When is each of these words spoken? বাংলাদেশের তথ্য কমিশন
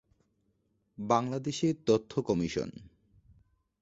বাংলাদেশের 0.97 1.75
তথ্য 1.87 2.11
কমিশন 2.21 2.69